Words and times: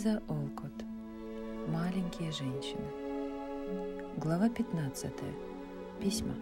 Лиза 0.00 0.22
Олкот. 0.28 0.72
Маленькие 1.68 2.32
женщины. 2.32 2.86
Глава 4.16 4.48
15. 4.48 5.12
Письма. 6.00 6.34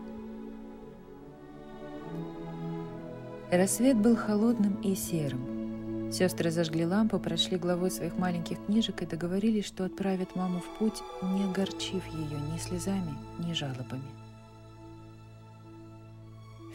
Рассвет 3.50 3.96
был 3.96 4.14
холодным 4.14 4.80
и 4.82 4.94
серым. 4.94 6.12
Сестры 6.12 6.52
зажгли 6.52 6.86
лампу, 6.86 7.18
прошли 7.18 7.56
главой 7.58 7.90
своих 7.90 8.16
маленьких 8.16 8.64
книжек 8.64 9.02
и 9.02 9.06
договорились, 9.06 9.66
что 9.66 9.84
отправят 9.84 10.36
маму 10.36 10.60
в 10.60 10.78
путь, 10.78 11.02
не 11.22 11.42
огорчив 11.42 12.06
ее 12.14 12.38
ни 12.52 12.58
слезами, 12.58 13.12
ни 13.40 13.54
жалобами. 13.54 14.02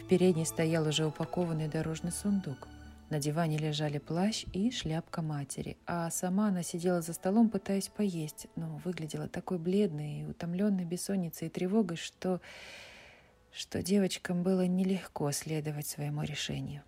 В 0.02 0.06
передней 0.06 0.44
стоял 0.44 0.86
уже 0.86 1.06
упакованный 1.06 1.68
дорожный 1.68 2.12
сундук. 2.12 2.68
На 3.10 3.20
диване 3.20 3.58
лежали 3.58 3.98
плащ 3.98 4.46
и 4.52 4.70
шляпка 4.70 5.20
матери, 5.20 5.76
а 5.86 6.10
сама 6.10 6.48
она 6.48 6.62
сидела 6.62 7.02
за 7.02 7.12
столом, 7.12 7.50
пытаясь 7.50 7.88
поесть, 7.88 8.46
но 8.56 8.80
выглядела 8.84 9.28
такой 9.28 9.58
бледной 9.58 10.20
и 10.20 10.24
утомленной 10.24 10.84
бессонницей 10.84 11.48
и 11.48 11.50
тревогой, 11.50 11.98
что, 11.98 12.40
что 13.52 13.82
девочкам 13.82 14.42
было 14.42 14.66
нелегко 14.66 15.30
следовать 15.32 15.86
своему 15.86 16.22
решению. 16.22 16.82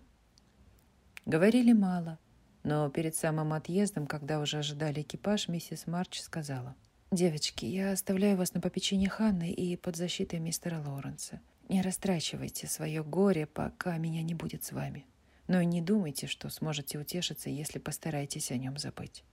Говорили 1.25 1.73
мало, 1.73 2.17
но 2.63 2.89
перед 2.89 3.15
самым 3.15 3.53
отъездом, 3.53 4.07
когда 4.07 4.39
уже 4.39 4.57
ожидали 4.57 5.01
экипаж, 5.01 5.47
миссис 5.47 5.85
Марч 5.85 6.19
сказала, 6.19 6.75
«Девочки, 7.11 7.65
я 7.65 7.91
оставляю 7.91 8.37
вас 8.37 8.53
на 8.53 8.59
попечение 8.59 9.09
Ханны 9.09 9.51
и 9.51 9.77
под 9.77 9.95
защитой 9.95 10.39
мистера 10.39 10.81
Лоуренса. 10.81 11.41
Не 11.69 11.81
растрачивайте 11.81 12.67
свое 12.67 13.03
горе, 13.03 13.45
пока 13.45 13.97
меня 13.97 14.23
не 14.23 14.33
будет 14.33 14.63
с 14.63 14.71
вами». 14.71 15.05
Но 15.47 15.61
и 15.61 15.65
не 15.65 15.81
думайте, 15.81 16.27
что 16.27 16.49
сможете 16.49 16.99
утешиться, 16.99 17.49
если 17.49 17.79
постараетесь 17.79 18.51
о 18.51 18.57
нем 18.57 18.77
забыть. 18.77 19.23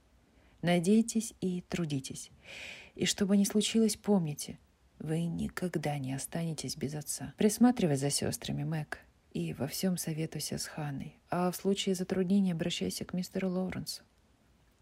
Надейтесь 0.62 1.34
и 1.40 1.60
трудитесь. 1.62 2.30
И 2.94 3.04
что 3.06 3.26
бы 3.26 3.36
ни 3.36 3.44
случилось, 3.44 3.96
помните, 3.96 4.58
вы 4.98 5.24
никогда 5.24 5.98
не 5.98 6.14
останетесь 6.14 6.76
без 6.76 6.94
отца. 6.94 7.34
Присматривай 7.36 7.96
за 7.96 8.10
сестрами, 8.10 8.64
Мэг, 8.64 9.00
и 9.32 9.52
во 9.52 9.66
всем 9.66 9.96
советуйся 9.96 10.58
с 10.58 10.66
Ханной. 10.66 11.18
А 11.28 11.50
в 11.50 11.56
случае 11.56 11.94
затруднений 11.94 12.52
обращайся 12.52 13.04
к 13.04 13.12
мистеру 13.12 13.50
Лоуренсу. 13.50 14.02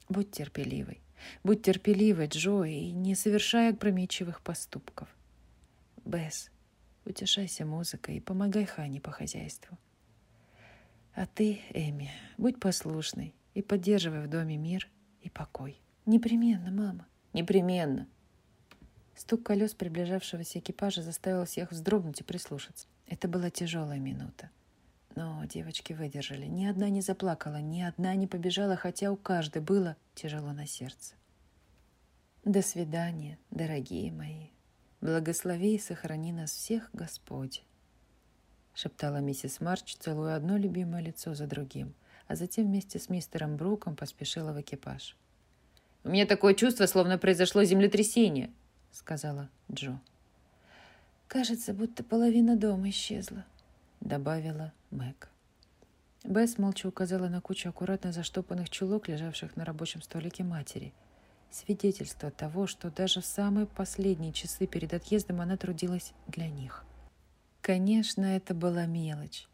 Будь 0.09 0.31
терпеливой. 0.31 1.01
Будь 1.43 1.63
терпеливой, 1.63 2.27
Джо, 2.27 2.65
и 2.65 2.91
не 2.91 3.15
совершай 3.15 3.71
опрометчивых 3.71 4.43
поступков. 4.43 5.09
Бесс, 6.05 6.51
утешайся 7.05 7.65
музыкой 7.65 8.17
и 8.17 8.21
помогай 8.21 8.67
Хане 8.67 9.01
по 9.01 9.11
хозяйству. 9.11 9.79
А 11.15 11.27
ты, 11.27 11.61
Эми, 11.75 12.11
будь 12.39 12.59
послушной 12.59 13.35
и 13.53 13.61
поддерживай 13.61 14.25
в 14.25 14.31
доме 14.31 14.57
мир 14.57 14.89
и 15.21 15.29
покой. 15.29 15.79
Непременно, 16.07 16.71
мама, 16.71 17.07
непременно. 17.35 18.09
Стук 19.15 19.43
колес 19.43 19.75
приближавшегося 19.75 20.61
экипажа 20.61 21.03
заставил 21.03 21.45
всех 21.45 21.71
вздрогнуть 21.71 22.21
и 22.21 22.25
прислушаться. 22.25 22.87
Это 23.07 23.29
была 23.29 23.51
тяжелая 23.51 23.99
минута. 23.99 24.51
Но 25.15 25.45
девочки 25.45 25.93
выдержали. 25.93 26.47
Ни 26.47 26.65
одна 26.65 26.89
не 26.89 27.03
заплакала, 27.03 27.61
ни 27.61 27.83
одна 27.83 28.15
не 28.15 28.27
побежала, 28.27 28.77
хотя 28.77 29.13
у 29.13 29.17
каждой 29.17 29.61
было 29.61 29.97
тяжело 30.15 30.53
на 30.53 30.67
сердце. 30.67 31.15
До 32.45 32.63
свидания, 32.63 33.39
дорогие 33.51 34.11
мои. 34.11 34.49
Благослови 35.03 35.75
и 35.75 35.79
сохрани 35.79 36.33
нас 36.33 36.53
всех, 36.53 36.89
Господь.— 36.95 37.65
шептала 38.75 39.19
миссис 39.19 39.61
Марч, 39.61 39.97
целуя 39.97 40.37
одно 40.37 40.57
любимое 40.57 41.03
лицо 41.03 41.35
за 41.35 41.47
другим, 41.47 41.95
а 42.27 42.37
затем 42.37 42.67
вместе 42.67 42.99
с 42.99 43.09
мистером 43.09 43.57
Бруком 43.57 43.97
поспешила 43.97 44.53
в 44.53 44.61
экипаж. 44.61 45.17
«У 46.05 46.09
меня 46.09 46.27
такое 46.27 46.55
чувство, 46.55 46.87
словно 46.87 47.19
произошло 47.19 47.63
землетрясение»,— 47.65 48.51
сказала 48.93 49.49
Джо. 49.71 50.01
«Кажется, 51.29 51.73
будто 51.73 52.03
половина 52.03 52.57
дома 52.57 52.91
исчезла»,— 52.91 53.45
добавила 54.01 54.73
Мэг. 54.91 55.29
Бесс 56.25 56.59
молча 56.59 56.87
указала 56.87 57.29
на 57.29 57.41
кучу 57.41 57.69
аккуратно 57.69 58.13
заштопанных 58.13 58.71
чулок, 58.71 59.09
лежавших 59.09 59.57
на 59.57 59.65
рабочем 59.65 60.03
столике 60.03 60.45
матери. 60.45 60.93
Свидетельство 61.51 62.31
того, 62.31 62.67
что 62.67 62.91
даже 62.91 63.21
в 63.21 63.27
самые 63.27 63.67
последние 63.67 64.33
часы 64.33 64.67
перед 64.67 64.95
отъездом 64.95 65.41
она 65.41 65.57
трудилась 65.57 66.13
для 66.29 66.49
них— 66.49 66.85
Конечно, 67.63 68.25
это 68.25 68.55
была 68.55 68.87
мелочь, 68.87 69.47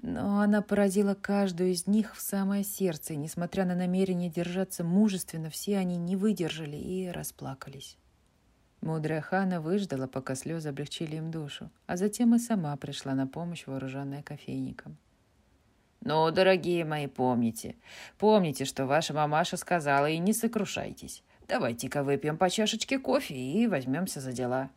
но 0.00 0.40
она 0.40 0.62
поразила 0.62 1.14
каждую 1.14 1.72
из 1.72 1.88
них 1.88 2.14
в 2.14 2.20
самое 2.20 2.62
сердце, 2.62 3.14
и, 3.14 3.16
несмотря 3.16 3.64
на 3.64 3.74
намерение 3.74 4.30
держаться 4.30 4.84
мужественно, 4.84 5.50
все 5.50 5.76
они 5.76 5.96
не 5.96 6.14
выдержали 6.14 6.76
и 6.76 7.08
расплакались. 7.08 7.98
Мудрая 8.80 9.20
Хана 9.20 9.60
выждала, 9.60 10.06
пока 10.06 10.36
слезы 10.36 10.68
облегчили 10.68 11.16
им 11.16 11.32
душу, 11.32 11.68
а 11.88 11.96
затем 11.96 12.32
и 12.36 12.38
сама 12.38 12.76
пришла 12.76 13.14
на 13.14 13.26
помощь, 13.26 13.66
вооруженная 13.66 14.22
кофейником. 14.22 14.96
«Ну, 16.00 16.30
дорогие 16.30 16.84
мои, 16.84 17.08
помните, 17.08 17.74
помните, 18.18 18.66
что 18.66 18.86
ваша 18.86 19.14
мамаша 19.14 19.56
сказала, 19.56 20.08
и 20.08 20.18
не 20.18 20.32
сокрушайтесь. 20.32 21.24
Давайте-ка 21.48 22.04
выпьем 22.04 22.38
по 22.38 22.48
чашечке 22.48 23.00
кофе 23.00 23.34
и 23.34 23.66
возьмемся 23.66 24.20
за 24.20 24.32
дела». 24.32 24.70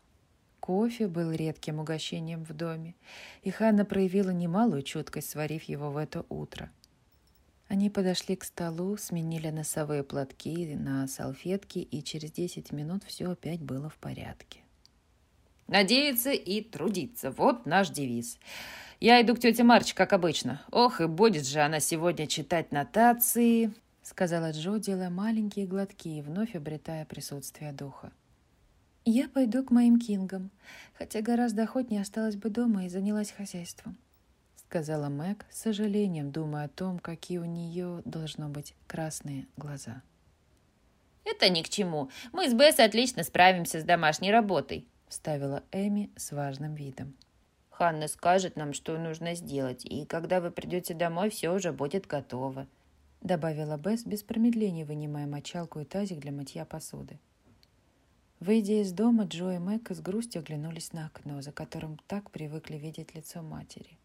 Кофе 0.61 1.07
был 1.07 1.31
редким 1.31 1.79
угощением 1.79 2.45
в 2.45 2.53
доме, 2.53 2.93
и 3.41 3.49
Ханна 3.49 3.83
проявила 3.83 4.29
немалую 4.29 4.83
чуткость, 4.83 5.31
сварив 5.31 5.63
его 5.63 5.89
в 5.89 5.97
это 5.97 6.23
утро. 6.29 6.71
Они 7.67 7.89
подошли 7.89 8.35
к 8.35 8.43
столу, 8.43 8.95
сменили 8.95 9.49
носовые 9.49 10.03
платки 10.03 10.75
на 10.75 11.07
салфетки, 11.07 11.79
и 11.79 12.03
через 12.03 12.31
десять 12.31 12.71
минут 12.71 13.03
все 13.03 13.31
опять 13.31 13.61
было 13.61 13.89
в 13.89 13.95
порядке. 13.97 14.59
«Надеяться 15.67 16.31
и 16.31 16.61
трудиться»— 16.61 17.31
вот 17.37 17.65
наш 17.65 17.89
девиз. 17.89 18.37
Я 18.99 19.19
иду 19.21 19.35
к 19.35 19.39
тете 19.39 19.63
Марч, 19.63 19.95
как 19.95 20.13
обычно. 20.13 20.61
Ох, 20.69 21.01
и 21.01 21.07
будет 21.07 21.47
же 21.47 21.61
она 21.61 21.79
сегодня 21.79 22.27
читать 22.27 22.71
нотации,— 22.71 23.73
сказала 24.03 24.51
Джо, 24.51 24.77
делая 24.77 25.09
маленькие 25.09 25.65
глотки 25.65 26.07
и 26.07 26.21
вновь 26.21 26.55
обретая 26.55 27.05
присутствие 27.05 27.71
духа. 27.71 28.11
«Я 29.05 29.29
пойду 29.29 29.63
к 29.63 29.71
моим 29.71 29.97
кингам, 29.97 30.51
хотя 30.93 31.21
гораздо 31.21 31.63
охотнее 31.63 32.01
осталась 32.01 32.35
бы 32.35 32.51
дома 32.51 32.85
и 32.85 32.89
занялась 32.89 33.31
хозяйством», 33.31 33.97
сказала 34.57 35.09
Мэг, 35.09 35.47
с 35.49 35.61
сожалением 35.61 36.31
думая 36.31 36.65
о 36.65 36.69
том, 36.69 36.99
какие 36.99 37.39
у 37.39 37.45
нее 37.45 38.03
должно 38.05 38.47
быть 38.47 38.75
красные 38.85 39.47
глаза. 39.57 40.03
«Это 41.25 41.49
ни 41.49 41.63
к 41.63 41.69
чему. 41.69 42.11
Мы 42.31 42.47
с 42.47 42.53
Бесс 42.53 42.79
отлично 42.79 43.23
справимся 43.23 43.81
с 43.81 43.83
домашней 43.83 44.31
работой», 44.31 44.87
вставила 45.07 45.63
Эми 45.71 46.11
с 46.15 46.31
важным 46.31 46.75
видом. 46.75 47.15
«Ханна 47.71 48.07
скажет 48.07 48.55
нам, 48.55 48.73
что 48.73 48.99
нужно 48.99 49.33
сделать, 49.33 49.83
и 49.83 50.05
когда 50.05 50.39
вы 50.41 50.51
придете 50.51 50.93
домой, 50.93 51.31
все 51.31 51.49
уже 51.49 51.71
будет 51.71 52.05
готово», 52.05 52.67
добавила 53.21 53.77
Бесс 53.77 54.05
без 54.05 54.21
промедления, 54.21 54.85
вынимая 54.85 55.25
мочалку 55.25 55.79
и 55.79 55.85
тазик 55.85 56.19
для 56.19 56.31
мытья 56.31 56.65
посуды. 56.65 57.19
Выйдя 58.41 58.81
из 58.81 58.91
дома, 58.91 59.25
Джо 59.25 59.51
и 59.51 59.59
Мэг 59.59 59.91
с 59.91 60.01
грустью 60.01 60.41
оглянулись 60.41 60.93
на 60.93 61.05
окно, 61.05 61.43
за 61.43 61.51
которым 61.51 61.99
так 62.07 62.31
привыкли 62.31 62.75
видеть 62.75 63.13
лицо 63.13 63.43
матери. 63.43 63.99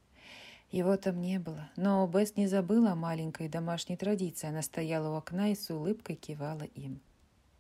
Его 0.71 0.95
там 0.99 1.23
не 1.23 1.39
было, 1.39 1.71
но 1.77 2.07
Бесс 2.07 2.37
не 2.37 2.47
забыла 2.47 2.91
о 2.91 2.97
маленькой 2.97 3.49
домашней 3.49 3.97
традиции. 3.97 4.47
Она 4.47 4.61
стояла 4.61 5.09
у 5.09 5.17
окна 5.17 5.53
и 5.53 5.55
с 5.55 5.71
улыбкой 5.71 6.17
кивала 6.17 6.65
им. 6.75 7.01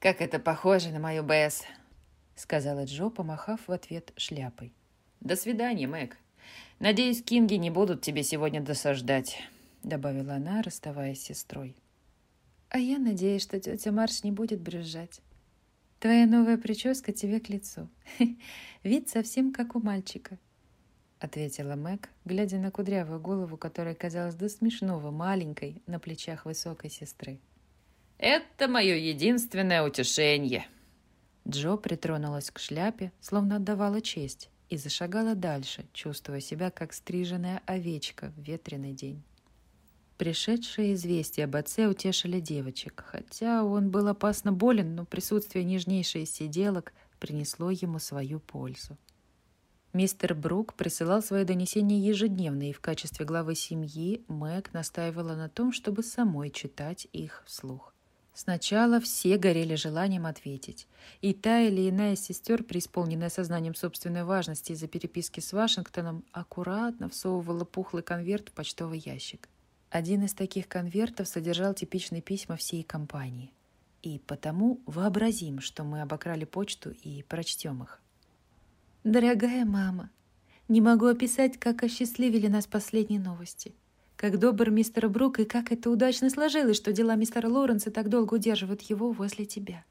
«Как 0.00 0.20
это 0.20 0.38
похоже 0.38 0.90
на 0.90 0.98
мою 0.98 1.22
Бесс!»— 1.22 1.62
сказала 2.36 2.84
Джо, 2.84 3.08
помахав 3.08 3.66
в 3.66 3.72
ответ 3.72 4.12
шляпой. 4.18 4.74
«До 5.20 5.34
свидания, 5.34 5.86
Мэг. 5.86 6.18
Надеюсь, 6.78 7.22
Кинги 7.22 7.54
не 7.54 7.70
будут 7.70 8.02
тебе 8.02 8.22
сегодня 8.22 8.60
досаждать»,— 8.60 9.38
добавила 9.82 10.34
она, 10.34 10.60
расставаясь 10.60 11.22
с 11.22 11.24
сестрой. 11.24 11.74
«А 12.68 12.78
я 12.78 12.98
надеюсь, 12.98 13.44
что 13.44 13.58
тетя 13.58 13.92
Марш 13.92 14.24
не 14.24 14.30
будет 14.30 14.60
брюзжать. 14.60 15.22
Твоя 16.00 16.26
новая 16.26 16.58
прическа 16.58 17.12
тебе 17.12 17.40
к 17.40 17.48
лицу. 17.48 17.88
Вид 18.82 19.08
совсем 19.08 19.52
как 19.52 19.74
у 19.74 19.80
мальчика»,— 19.80 20.38
ответила 21.20 21.74
Мэг, 21.74 22.10
глядя 22.24 22.58
на 22.58 22.70
кудрявую 22.70 23.20
голову, 23.20 23.56
которая 23.56 23.94
казалась 23.94 24.34
до 24.34 24.48
смешного 24.48 25.10
маленькой 25.10 25.82
на 25.86 25.98
плечах 25.98 26.44
высокой 26.44 26.90
сестры. 26.90 27.40
«Это 28.18 28.68
мое 28.68 28.96
единственное 28.96 29.82
утешение». 29.82 30.66
Джо 31.48 31.76
притронулась 31.76 32.50
к 32.50 32.58
шляпе, 32.58 33.12
словно 33.20 33.56
отдавала 33.56 34.00
честь, 34.00 34.50
и 34.68 34.76
зашагала 34.76 35.34
дальше, 35.34 35.86
чувствуя 35.92 36.40
себя 36.40 36.70
как 36.70 36.92
стриженная 36.92 37.62
овечка 37.66 38.32
в 38.36 38.40
ветреный 38.40 38.92
день. 38.92 39.22
Пришедшие 40.18 40.94
известия 40.94 41.44
об 41.44 41.56
отце 41.56 41.86
утешили 41.86 42.40
девочек, 42.40 43.04
хотя 43.06 43.64
он 43.64 43.90
был 43.90 44.08
опасно 44.08 44.50
болен, 44.50 44.94
но 44.94 45.04
присутствие 45.04 45.62
нежнейшей 45.64 46.24
сиделок 46.24 46.94
принесло 47.20 47.70
ему 47.70 47.98
свою 47.98 48.40
пользу. 48.40 48.96
Мистер 49.92 50.34
Брук 50.34 50.74
присылал 50.74 51.22
свои 51.22 51.44
донесения 51.44 51.98
ежедневно, 51.98 52.70
и 52.70 52.72
в 52.72 52.80
качестве 52.80 53.26
главы 53.26 53.54
семьи 53.54 54.24
Мэг 54.28 54.72
настаивала 54.72 55.34
на 55.34 55.48
том, 55.48 55.72
чтобы 55.72 56.02
самой 56.02 56.50
читать 56.50 57.08
их 57.12 57.42
вслух. 57.46 57.94
Сначала 58.32 59.00
все 59.00 59.38
горели 59.38 59.74
желанием 59.74 60.26
ответить, 60.26 60.86
и 61.22 61.32
та 61.32 61.60
или 61.60 61.88
иная 61.88 62.12
из 62.12 62.20
сестер, 62.20 62.62
преисполненная 62.62 63.30
сознанием 63.30 63.74
собственной 63.74 64.24
важности 64.24 64.72
из-за 64.72 64.88
переписки 64.88 65.40
с 65.40 65.52
Вашингтоном, 65.52 66.24
аккуратно 66.32 67.08
всовывала 67.08 67.64
пухлый 67.64 68.02
конверт 68.02 68.50
в 68.50 68.52
почтовый 68.52 68.98
ящик. 68.98 69.48
Один 69.90 70.24
из 70.24 70.34
таких 70.34 70.68
конвертов 70.68 71.28
содержал 71.28 71.74
типичные 71.74 72.22
письма 72.22 72.56
всей 72.56 72.82
компании. 72.82 73.52
И 74.02 74.20
потому 74.26 74.80
вообразим, 74.86 75.60
что 75.60 75.84
мы 75.84 76.02
обокрали 76.02 76.44
почту 76.44 76.90
и 76.90 77.22
прочтем 77.22 77.82
их. 77.82 78.00
«Дорогая 79.04 79.64
мама, 79.64 80.10
не 80.68 80.80
могу 80.80 81.06
описать, 81.06 81.58
как 81.58 81.82
осчастливили 81.82 82.48
нас 82.48 82.66
последние 82.66 83.20
новости. 83.20 83.74
Как 84.16 84.38
добр 84.38 84.70
мистер 84.70 85.08
Брук 85.08 85.40
и 85.40 85.44
как 85.44 85.70
это 85.70 85.90
удачно 85.90 86.30
сложилось, 86.30 86.76
что 86.76 86.92
дела 86.92 87.14
мистера 87.14 87.48
Лоренса 87.48 87.90
так 87.90 88.08
долго 88.08 88.34
удерживают 88.34 88.82
его 88.82 89.12
возле 89.12 89.44
тебя. 89.44 89.84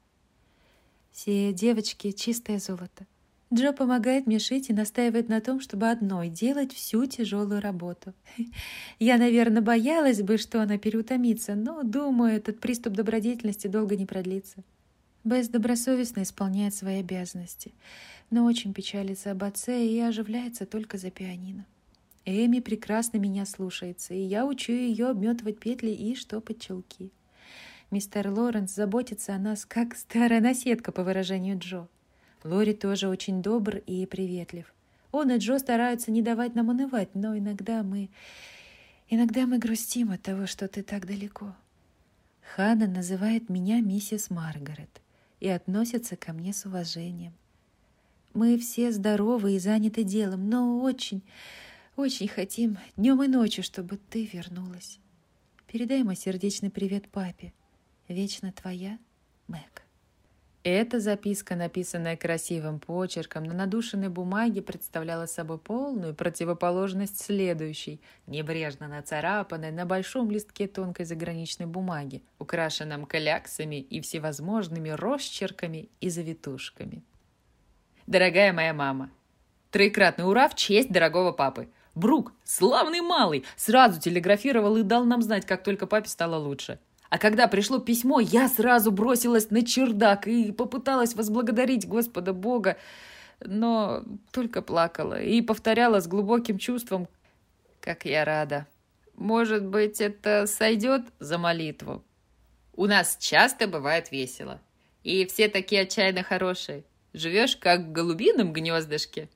Все 1.12 1.52
девочки— 1.52 2.10
чистое 2.12 2.58
золото. 2.58 3.06
Джо 3.54 3.72
помогает 3.72 4.26
мне 4.26 4.40
шить 4.40 4.70
и 4.70 4.72
настаивает 4.72 5.28
на 5.28 5.40
том, 5.40 5.60
чтобы 5.60 5.88
одной 5.88 6.28
делать 6.28 6.72
всю 6.72 7.06
тяжелую 7.06 7.60
работу. 7.60 8.12
Я, 8.98 9.18
наверное, 9.18 9.62
боялась 9.62 10.20
бы, 10.20 10.36
что 10.36 10.60
она 10.60 10.78
переутомится, 10.78 11.54
но, 11.54 11.84
думаю, 11.84 12.34
этот 12.34 12.58
приступ 12.58 12.94
добродетельности 12.94 13.68
долго 13.68 13.96
не 13.96 14.04
продлится. 14.04 14.64
Бесс 15.22 15.48
добросовестно 15.48 16.22
исполняет 16.22 16.74
свои 16.74 17.00
обязанности, 17.00 17.72
но 18.30 18.44
очень 18.44 18.74
печалится 18.74 19.30
об 19.30 19.44
отце 19.44 19.86
и 19.86 19.98
оживляется 20.00 20.66
только 20.66 20.98
за 20.98 21.10
пианино. 21.10 21.66
Эми 22.24 22.58
прекрасно 22.58 23.18
меня 23.18 23.46
слушается, 23.46 24.12
и 24.12 24.20
я 24.20 24.44
учу 24.44 24.72
ее 24.72 25.06
обметывать 25.06 25.60
петли 25.60 25.90
и 25.90 26.16
штопать 26.16 26.60
челки. 26.60 27.12
Мистер 27.92 28.28
Лоренс 28.28 28.74
заботится 28.74 29.36
о 29.36 29.38
нас, 29.38 29.64
как 29.64 29.96
старая 29.96 30.40
наседка, 30.40 30.90
по 30.90 31.04
выражению 31.04 31.58
Джо. 31.58 31.86
Лори 32.44 32.74
тоже 32.74 33.08
очень 33.08 33.42
добр 33.42 33.76
и 33.78 34.06
приветлив. 34.06 34.72
Он 35.12 35.30
и 35.30 35.38
Джо 35.38 35.58
стараются 35.58 36.10
не 36.10 36.22
давать 36.22 36.54
нам 36.54 36.68
унывать, 36.68 37.14
но 37.14 37.36
иногда 37.36 37.82
мы... 37.82 38.10
Иногда 39.08 39.46
мы 39.46 39.58
грустим 39.58 40.10
от 40.10 40.22
того, 40.22 40.46
что 40.46 40.66
ты 40.66 40.82
так 40.82 41.06
далеко. 41.06 41.54
Хана 42.54 42.86
называет 42.86 43.48
меня 43.48 43.80
миссис 43.80 44.30
Маргарет 44.30 45.00
и 45.40 45.48
относится 45.48 46.16
ко 46.16 46.32
мне 46.32 46.52
с 46.52 46.66
уважением. 46.66 47.32
Мы 48.34 48.58
все 48.58 48.92
здоровы 48.92 49.54
и 49.54 49.58
заняты 49.58 50.04
делом, 50.04 50.50
но 50.50 50.80
очень, 50.80 51.22
очень 51.96 52.28
хотим 52.28 52.78
днем 52.96 53.22
и 53.22 53.28
ночью, 53.28 53.64
чтобы 53.64 53.98
ты 54.10 54.26
вернулась. 54.26 54.98
Передай 55.66 56.02
мой 56.02 56.16
сердечный 56.16 56.70
привет 56.70 57.08
папе. 57.08 57.52
Вечно 58.08 58.52
твоя, 58.52 58.98
Мэг. 59.48 59.85
Эта 60.68 60.98
записка, 60.98 61.54
написанная 61.54 62.16
красивым 62.16 62.80
почерком 62.80 63.44
на 63.44 63.54
надушенной 63.54 64.08
бумаге, 64.08 64.62
представляла 64.62 65.26
собой 65.26 65.58
полную 65.58 66.12
противоположность 66.12 67.20
следующей, 67.20 68.00
небрежно 68.26 68.88
нацарапанной 68.88 69.70
на 69.70 69.86
большом 69.86 70.28
листке 70.28 70.66
тонкой 70.66 71.06
заграничной 71.06 71.66
бумаги, 71.66 72.24
украшенном 72.40 73.06
кляксами 73.06 73.76
и 73.76 74.00
всевозможными 74.00 74.88
росчерками 74.88 75.88
и 76.00 76.10
завитушками. 76.10 77.04
«Дорогая 78.08 78.52
моя 78.52 78.74
мама, 78.74 79.12
троекратный 79.70 80.28
ура 80.28 80.48
в 80.48 80.56
честь 80.56 80.90
дорогого 80.90 81.30
папы! 81.30 81.68
Брук, 81.94 82.32
славный 82.42 83.02
малый, 83.02 83.44
сразу 83.54 84.00
телеграфировал 84.00 84.76
и 84.76 84.82
дал 84.82 85.04
нам 85.04 85.22
знать, 85.22 85.46
как 85.46 85.62
только 85.62 85.86
папе 85.86 86.08
стало 86.08 86.34
лучше. 86.34 86.80
А 87.10 87.18
когда 87.18 87.46
пришло 87.46 87.78
письмо, 87.78 88.20
я 88.20 88.48
сразу 88.48 88.90
бросилась 88.90 89.50
на 89.50 89.64
чердак 89.64 90.26
и 90.26 90.52
попыталась 90.52 91.14
возблагодарить 91.14 91.86
Господа 91.86 92.32
Бога, 92.32 92.76
но 93.40 94.02
только 94.32 94.62
плакала 94.62 95.20
и 95.20 95.40
повторяла 95.40 96.00
с 96.00 96.08
глубоким 96.08 96.58
чувством, 96.58 97.08
как 97.80 98.04
я 98.04 98.24
рада. 98.24 98.66
Может 99.14 99.64
быть, 99.64 100.00
это 100.00 100.46
сойдет 100.46 101.02
за 101.20 101.38
молитву? 101.38 102.04
У 102.74 102.86
нас 102.86 103.16
часто 103.18 103.66
бывает 103.66 104.10
весело. 104.10 104.60
И 105.02 105.24
все 105.26 105.48
такие 105.48 105.82
отчаянно 105.82 106.22
хорошие. 106.22 106.84
Живешь, 107.14 107.56
как 107.56 107.80
в 107.80 107.92
голубином 107.92 108.52
гнездышке. 108.52 109.28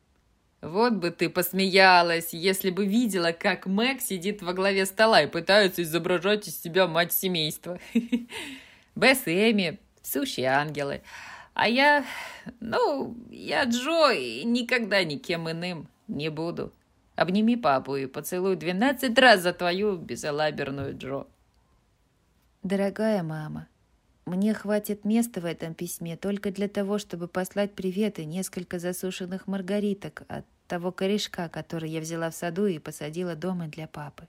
Вот 0.62 0.92
бы 0.94 1.10
ты 1.10 1.30
посмеялась, 1.30 2.34
если 2.34 2.70
бы 2.70 2.84
видела, 2.84 3.32
как 3.32 3.66
Мэг 3.66 4.02
сидит 4.02 4.42
во 4.42 4.52
главе 4.52 4.84
стола 4.84 5.22
и 5.22 5.26
пытается 5.26 5.82
изображать 5.82 6.48
из 6.48 6.60
себя 6.60 6.86
мать 6.86 7.14
семейства. 7.14 7.78
Бесс 8.94 9.26
и 9.26 9.50
Эми– 9.50 9.78
сущие 10.02 10.48
ангелы. 10.48 11.02
А 11.54 11.66
я, 11.66 12.04
ну, 12.60 13.16
я 13.30 13.64
Джо 13.64 14.10
и 14.10 14.44
никогда 14.44 15.02
никем 15.02 15.50
иным 15.50 15.88
не 16.08 16.28
буду. 16.28 16.72
Обними 17.16 17.56
папу 17.56 17.96
и 17.96 18.06
поцелуй 18.06 18.56
двенадцать 18.56 19.18
раз 19.18 19.40
за 19.40 19.54
твою 19.54 19.96
безалаберную 19.96 20.96
Джо. 20.96 21.26
Дорогая 22.62 23.22
мама, 23.22 23.68
мне 24.30 24.54
хватит 24.54 25.04
места 25.04 25.40
в 25.40 25.44
этом 25.44 25.74
письме 25.74 26.16
только 26.16 26.52
для 26.52 26.68
того, 26.68 26.98
чтобы 26.98 27.26
послать 27.26 27.74
привет 27.74 28.20
и 28.20 28.24
несколько 28.24 28.78
засушенных 28.78 29.48
маргариток 29.48 30.22
от 30.28 30.44
того 30.68 30.92
корешка, 30.92 31.48
который 31.48 31.90
я 31.90 32.00
взяла 32.00 32.30
в 32.30 32.34
саду 32.36 32.66
и 32.66 32.78
посадила 32.78 33.34
дома 33.34 33.66
для 33.66 33.88
папы. 33.88 34.28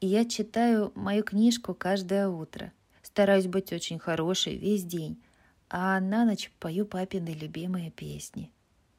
И 0.00 0.06
я 0.06 0.26
читаю 0.26 0.92
мою 0.94 1.24
книжку 1.24 1.72
каждое 1.72 2.28
утро. 2.28 2.72
Стараюсь 3.02 3.46
быть 3.46 3.72
очень 3.72 3.98
хорошей 3.98 4.56
весь 4.58 4.84
день, 4.84 5.22
а 5.70 5.98
на 5.98 6.26
ночь 6.26 6.52
пою 6.60 6.84
папины 6.84 7.30
любимые 7.30 7.90
песни. 7.90 8.52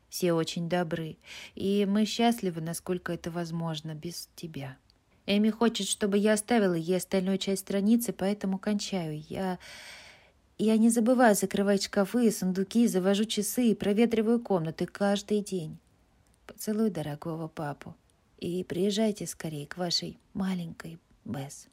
Все 0.10 0.34
очень 0.34 0.68
добры, 0.68 1.18
и 1.54 1.86
мы 1.88 2.06
счастливы, 2.06 2.62
насколько 2.62 3.14
это 3.14 3.30
возможно, 3.30 3.94
без 3.94 4.30
тебя. 4.36 4.78
Эми 5.28 5.52
хочет, 5.52 5.88
чтобы 5.88 6.18
я 6.18 6.34
оставила 6.34 6.74
ей 6.74 6.98
остальную 6.98 7.38
часть 7.38 7.62
страницы, 7.62 8.14
поэтому 8.14 8.58
кончаю. 8.58 9.24
Я 9.30 9.60
я 10.58 10.78
не 10.78 10.90
забываю 10.90 11.36
закрывать 11.36 11.84
шкафы 11.84 12.28
и 12.28 12.32
сундуки, 12.32 12.88
завожу 12.88 13.26
часы 13.26 13.68
и 13.68 13.76
проветриваю 13.76 14.40
комнаты 14.40 14.86
каждый 14.86 15.42
день. 15.42 15.78
Поцелуй 16.46 16.90
дорогого 16.90 17.48
папу 17.48 17.96
и 18.38 18.64
приезжайте 18.64 19.26
скорее 19.26 19.66
к 19.66 19.78
вашей 19.78 20.18
маленькой 20.34 21.00
Бесс. 21.26 21.68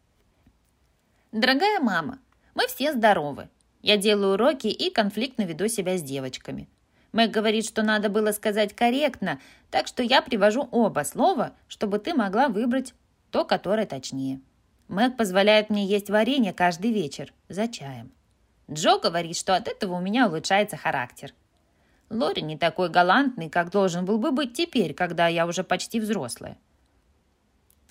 Дорогая 1.33 1.81
мама, 1.81 2.19
мы 2.55 2.67
все 2.69 2.93
здоровы. 2.93 3.49
Я 3.83 3.97
делаю 3.97 4.35
уроки 4.35 4.69
и 4.69 4.91
конфликтно 4.91 5.43
веду 5.43 5.69
себя 5.69 5.97
с 5.97 6.03
девочками. 6.03 6.69
Мэг 7.13 7.31
говорит, 7.31 7.65
что 7.65 7.83
надо 7.83 8.09
было 8.09 8.33
сказать 8.33 8.75
корректно, 8.75 9.41
так 9.71 9.87
что 9.87 10.03
я 10.03 10.23
привожу 10.23 10.69
оба 10.71 11.05
слова, 11.05 11.55
чтобы 11.67 11.99
ты 11.99 12.15
могла 12.15 12.49
выбрать 12.49 12.95
то, 13.31 13.45
которое 13.45 13.87
точнее. 13.87 14.41
Мэг 14.89 15.17
позволяет 15.17 15.71
мне 15.71 15.87
есть 15.87 16.11
варенье 16.11 16.53
каждый 16.53 16.93
вечер 16.93 17.33
за 17.49 17.69
чаем. 17.69 18.13
Джо 18.71 18.99
говорит, 18.99 19.37
что 19.37 19.57
от 19.57 19.67
этого 19.67 19.95
у 19.95 20.01
меня 20.01 20.29
улучшается 20.29 20.77
характер. 20.77 21.35
Лори 22.09 22.43
не 22.43 22.57
такой 22.57 22.89
галантный, 22.89 23.49
как 23.49 23.71
должен 23.71 24.05
был 24.05 24.19
бы 24.19 24.31
быть 24.31 24.55
теперь, 24.55 24.95
когда 24.95 25.27
я 25.29 25.47
уже 25.47 25.65
почти 25.65 26.01
взрослая. 26.01 26.57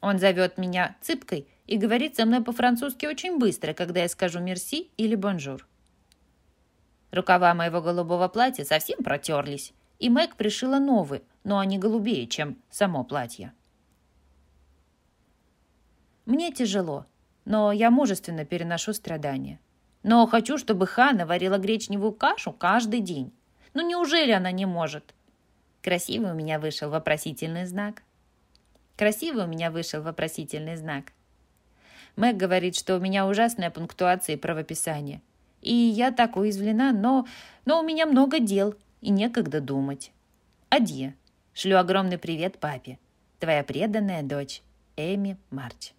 Он 0.02 0.20
зовет 0.20 0.58
меня 0.58 0.96
цыпкой 1.02 1.48
и 1.68 1.78
говорит 1.78 2.16
со 2.16 2.26
мной 2.26 2.42
по-французски 2.42 3.06
очень 3.06 3.38
быстро, 3.38 3.74
когда 3.74 4.02
я 4.02 4.10
скажу 4.10 4.40
«merci» 4.40 4.90
или 4.98 5.16
«bonjour». 5.16 5.68
Рукава 7.12 7.54
моего 7.54 7.82
голубого 7.82 8.28
платья 8.28 8.64
совсем 8.64 9.00
протерлись, 9.04 9.74
и 10.00 10.10
Мэг 10.10 10.36
пришила 10.36 10.80
новые, 10.80 11.24
но 11.44 11.60
они 11.60 11.78
голубее, 11.78 12.28
чем 12.28 12.58
само 12.70 13.04
платье. 13.04 13.54
Мне 16.26 16.52
тяжело, 16.54 17.06
но 17.46 17.72
я 17.72 17.90
мужественно 17.90 18.46
переношу 18.46 18.94
страдания. 18.94 19.60
Но 20.04 20.26
хочу, 20.28 20.58
чтобы 20.58 20.88
Хана 20.88 21.26
варила 21.26 21.58
гречневую 21.58 22.14
кашу 22.14 22.52
каждый 22.52 23.02
день. 23.02 23.32
Ну 23.74 23.88
неужели 23.88 24.32
она 24.32 24.52
не 24.52 24.66
может? 24.66 25.14
Красивый 25.82 26.32
у 26.32 26.36
меня 26.36 26.60
вышел 26.60 26.90
вопросительный 26.90 27.66
знак. 27.66 28.04
Красивый 28.98 29.46
у 29.46 29.48
меня 29.48 29.72
вышел 29.72 30.02
вопросительный 30.02 30.76
знак. 30.76 31.14
Мэг 32.16 32.36
говорит, 32.36 32.76
что 32.76 32.98
у 32.98 33.00
меня 33.00 33.28
ужасная 33.28 33.70
пунктуация 33.70 34.36
и 34.36 34.40
правописание. 34.40 35.22
И 35.62 35.74
я 35.74 36.12
так 36.12 36.38
уязвлена, 36.38 36.92
но, 36.92 37.26
но 37.66 37.80
у 37.80 37.84
меня 37.84 38.06
много 38.06 38.40
дел 38.40 38.76
и 39.02 39.10
некогда 39.10 39.62
думать. 39.62 40.12
Адье. 40.70 41.16
Шлю 41.54 41.78
огромный 41.78 42.18
привет 42.18 42.60
папе. 42.60 43.00
Твоя 43.40 43.64
преданная 43.64 44.24
дочь 44.24 44.62
Эми 44.98 45.38
Марч. 45.50 45.94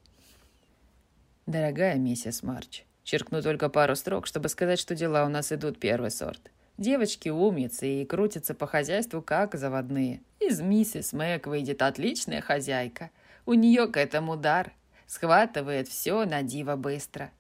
Дорогая 1.47 1.97
миссис 1.97 2.43
Марч, 2.43 2.85
Черкну 3.11 3.43
только 3.43 3.69
пару 3.69 3.97
строк, 3.97 4.29
чтобы 4.29 4.49
сказать, 4.49 4.79
что 4.79 4.95
дела 4.95 5.25
у 5.25 5.29
нас 5.29 5.51
идут 5.51 5.81
первый 5.81 6.13
сорт. 6.13 6.53
Девочки 6.79 7.29
умницы 7.29 7.89
и 7.89 8.05
крутятся 8.05 8.55
по 8.55 8.69
хозяйству, 8.69 9.21
как 9.21 9.57
заводные. 9.57 10.21
Из 10.39 10.61
миссис 10.61 11.13
Мэг 11.13 11.49
выйдет 11.49 11.83
отличная 11.83 12.41
хозяйка. 12.41 13.11
У 13.47 13.55
нее 13.55 13.89
к 13.89 13.97
этому 13.97 14.37
дар. 14.37 14.71
Схватывает 15.09 15.89
все 15.89 16.25
на 16.25 16.45
диво 16.45 16.77
быстро. 16.77 17.33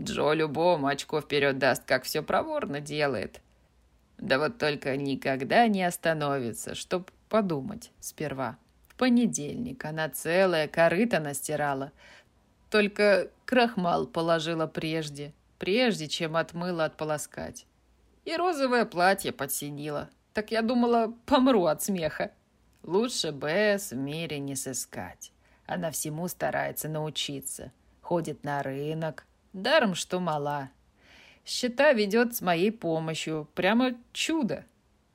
Джо 0.00 0.32
любому 0.32 0.88
очко 0.88 1.20
вперед 1.20 1.58
даст, 1.58 1.84
как 1.84 2.02
все 2.02 2.20
проворно 2.20 2.80
делает. 2.80 3.40
Да 4.18 4.40
вот 4.40 4.58
только 4.58 4.96
никогда 4.96 5.68
не 5.68 5.84
остановится, 5.84 6.74
чтоб 6.74 7.08
подумать 7.28 7.92
сперва. 8.00 8.58
В 8.88 8.96
понедельник 8.96 9.84
она 9.84 10.08
целая 10.08 10.66
корыто 10.66 11.20
настирала. 11.20 11.92
Только 12.70 13.30
крахмал 13.44 14.06
положила 14.06 14.66
прежде, 14.66 15.32
прежде 15.58 16.06
чем 16.06 16.36
отмыла 16.36 16.84
отполоскать. 16.84 17.66
И 18.24 18.36
розовое 18.36 18.84
платье 18.84 19.32
подсинила. 19.32 20.10
Так 20.34 20.50
я 20.50 20.62
думала, 20.62 21.14
помру 21.24 21.64
от 21.64 21.82
смеха. 21.82 22.32
Лучше 22.82 23.30
Бесс 23.30 23.92
в 23.92 23.96
мире 23.96 24.38
не 24.38 24.54
сыскать. 24.54 25.32
Она 25.66 25.90
всему 25.90 26.28
старается 26.28 26.88
научиться. 26.88 27.72
Ходит 28.02 28.44
на 28.44 28.62
рынок, 28.62 29.26
даром 29.52 29.94
что 29.94 30.20
мала. 30.20 30.70
Счета 31.44 31.92
ведет 31.92 32.34
с 32.36 32.42
моей 32.42 32.70
помощью. 32.70 33.48
Прямо 33.54 33.94
чудо. 34.12 34.64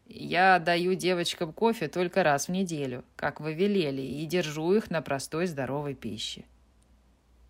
Я 0.08 0.60
даю 0.60 0.96
девочкам 0.96 1.54
кофе 1.54 1.88
только 1.88 2.24
раз 2.24 2.48
в 2.48 2.52
неделю, 2.52 3.04
как 3.16 3.40
вы 3.40 3.54
велели, 3.54 4.02
и 4.02 4.26
держу 4.26 4.74
их 4.74 4.90
на 4.90 5.02
простой 5.02 5.48
здоровой 5.48 5.96
пище. 5.96 6.46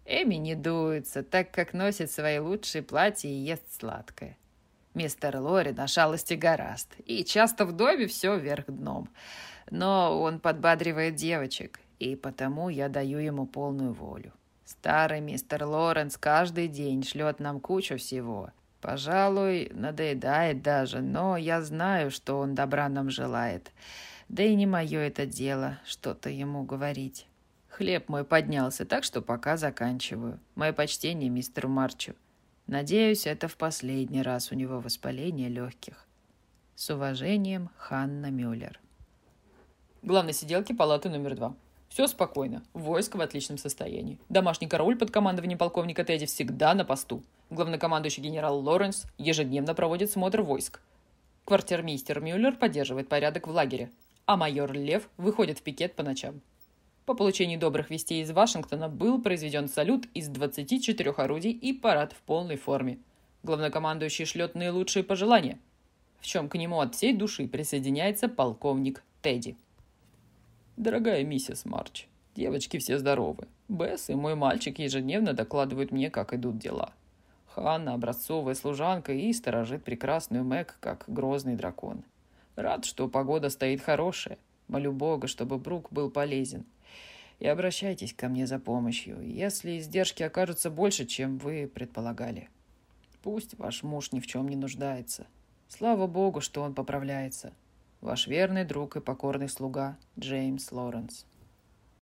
Эми 0.05 0.35
не 0.35 0.55
дуется, 0.55 1.23
так 1.23 1.51
как 1.51 1.73
носит 1.73 2.11
свои 2.11 2.39
лучшие 2.39 2.81
платья 2.81 3.29
и 3.29 3.33
ест 3.33 3.63
сладкое. 3.79 4.37
Мистер 4.93 5.37
Лори 5.37 5.71
на 5.71 5.87
шалости 5.87 6.35
гораст, 6.35 6.93
и 7.05 7.23
часто 7.23 7.65
в 7.65 7.71
доме 7.71 8.05
все 8.07 8.37
вверх 8.37 8.65
дном. 8.67 9.09
Но 9.71 10.21
он 10.21 10.39
подбадривает 10.39 11.15
девочек, 11.15 11.79
и 11.99 12.15
потому 12.15 12.69
я 12.69 12.89
даю 12.89 13.17
ему 13.17 13.47
полную 13.47 13.93
волю. 13.93 14.33
Старый 14.65 15.21
мистер 15.21 15.63
Лоренс 15.63 16.17
каждый 16.17 16.67
день 16.67 17.03
шлет 17.03 17.39
нам 17.39 17.59
кучу 17.59 17.97
всего. 17.97 18.51
Пожалуй, 18.81 19.71
надоедает 19.73 20.61
даже, 20.61 20.99
но 21.01 21.37
я 21.37 21.61
знаю, 21.61 22.11
что 22.11 22.37
он 22.39 22.53
добра 22.53 22.89
нам 22.89 23.09
желает. 23.09 23.71
Да 24.27 24.43
и 24.43 24.55
не 24.55 24.65
мое 24.65 24.99
это 24.99 25.25
дело 25.25 25.79
что-то 25.85 26.29
ему 26.29 26.63
говорить. 26.63 27.25
Хлеб 27.73 28.07
мой 28.07 28.23
поднялся, 28.23 28.85
так 28.85 29.03
что 29.03 29.23
пока 29.23 29.57
заканчиваю. 29.57 30.39
Мое 30.53 30.73
почтение 30.73 31.31
мистеру 31.31 31.69
Марчу. 31.69 32.13
Надеюсь, 32.67 33.25
это 33.25 33.47
в 33.47 33.57
последний 33.57 34.21
раз 34.21 34.51
у 34.51 34.55
него 34.55 34.79
воспаление 34.79 35.49
легких. 35.49 36.05
С 36.75 36.91
уважением, 36.91 37.71
Ханна 37.77 38.29
Мюллер. 38.29 38.79
Главной 40.03 40.33
сиделки 40.33 40.71
палаты 40.71 41.09
номер 41.09 41.35
два. 41.35 41.55
Все 41.89 42.05
спокойно. 42.05 42.61
Войско 42.73 43.17
в 43.17 43.21
отличном 43.21 43.57
состоянии. 43.57 44.19
Домашний 44.29 44.67
король 44.67 44.95
под 44.95 45.09
командованием 45.09 45.57
полковника 45.57 46.03
Тедди 46.03 46.27
всегда 46.27 46.75
на 46.75 46.85
посту. 46.85 47.23
Главнокомандующий 47.49 48.21
генерал 48.21 48.59
Лоренс 48.59 49.05
ежедневно 49.17 49.73
проводит 49.73 50.11
смотр 50.11 50.43
войск. 50.43 50.79
Квартирмейстер 51.45 52.19
Мюллер 52.19 52.55
поддерживает 52.55 53.09
порядок 53.09 53.47
в 53.47 53.51
лагере, 53.51 53.89
а 54.27 54.37
майор 54.37 54.71
Лев 54.73 55.09
выходит 55.17 55.57
в 55.57 55.63
пикет 55.63 55.95
по 55.95 56.03
ночам. 56.03 56.39
По 57.05 57.15
получении 57.15 57.57
добрых 57.57 57.89
вестей 57.89 58.21
из 58.21 58.31
Вашингтона 58.31 58.87
был 58.87 59.21
произведен 59.21 59.67
салют 59.67 60.05
из 60.13 60.29
24 60.29 61.11
орудий 61.11 61.51
и 61.51 61.73
парад 61.73 62.13
в 62.13 62.21
полной 62.21 62.55
форме. 62.55 62.97
Главнокомандующий 63.43 64.23
шлет 64.23 64.55
наилучшие 64.55 65.03
пожелания, 65.03 65.59
в 66.21 66.25
чем 66.25 66.47
к 66.47 66.55
нему 66.55 66.79
от 66.79 66.95
всей 66.95 67.11
души 67.11 67.45
присоединяется 67.45 68.29
полковник 68.29 69.03
Тедди. 69.21 69.57
Дорогая 70.77 71.25
миссис 71.25 71.65
Марч, 71.65 72.07
девочки 72.35 72.77
все 72.77 72.97
здоровы. 72.97 73.49
Бесс 73.67 74.09
и 74.09 74.15
мой 74.15 74.35
мальчик 74.35 74.79
ежедневно 74.79 75.33
докладывают 75.33 75.91
мне, 75.91 76.09
как 76.09 76.33
идут 76.33 76.57
дела. 76.57 76.93
Ханна– 77.47 77.93
образцовая 77.95 78.55
служанка 78.55 79.11
и 79.11 79.33
сторожит 79.33 79.83
прекрасную 79.83 80.45
Мэг, 80.45 80.77
как 80.79 81.03
грозный 81.07 81.55
дракон. 81.55 82.03
Рад, 82.55 82.85
что 82.85 83.09
погода 83.09 83.49
стоит 83.49 83.81
хорошая. 83.81 84.37
Молю 84.69 84.93
Бога, 84.93 85.27
чтобы 85.27 85.57
Брук 85.57 85.91
был 85.91 86.09
полезен– 86.09 86.63
и 87.43 87.47
обращайтесь 87.47 88.13
ко 88.13 88.29
мне 88.29 88.47
за 88.47 88.57
помощью, 88.57 89.19
если 89.19 89.77
издержки 89.77 90.23
окажутся 90.23 90.69
больше, 90.69 91.05
чем 91.05 91.39
вы 91.39 91.67
предполагали. 91.67 92.47
Пусть 93.21 93.59
ваш 93.59 93.83
муж 93.83 94.13
ни 94.13 94.21
в 94.21 94.27
чем 94.27 94.47
не 94.47 94.55
нуждается. 94.55 95.27
Слава 95.67 96.07
богу, 96.07 96.39
что 96.39 96.61
он 96.61 96.73
поправляется. 96.73 97.51
Ваш 97.99 98.27
верный 98.27 98.63
друг 98.63 98.95
и 98.95 99.01
покорный 99.01 99.49
слуга 99.49 99.97
Джеймс 100.17 100.71
Лоренс. 100.71 101.25